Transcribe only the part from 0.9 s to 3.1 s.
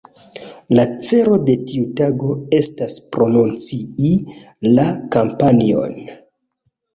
celo de tiu tago estas